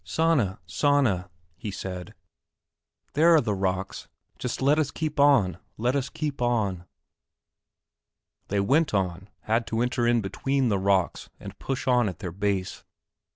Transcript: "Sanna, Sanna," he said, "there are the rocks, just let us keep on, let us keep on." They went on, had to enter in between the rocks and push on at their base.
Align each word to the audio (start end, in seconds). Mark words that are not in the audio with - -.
"Sanna, 0.03 0.57
Sanna," 0.65 1.29
he 1.55 1.69
said, 1.69 2.15
"there 3.13 3.35
are 3.35 3.39
the 3.39 3.53
rocks, 3.53 4.07
just 4.39 4.59
let 4.59 4.79
us 4.79 4.89
keep 4.89 5.19
on, 5.19 5.59
let 5.77 5.95
us 5.95 6.09
keep 6.09 6.41
on." 6.41 6.85
They 8.47 8.59
went 8.61 8.95
on, 8.95 9.29
had 9.41 9.67
to 9.67 9.81
enter 9.83 10.07
in 10.07 10.19
between 10.21 10.69
the 10.69 10.79
rocks 10.79 11.29
and 11.39 11.59
push 11.59 11.87
on 11.87 12.09
at 12.09 12.17
their 12.17 12.31
base. 12.31 12.83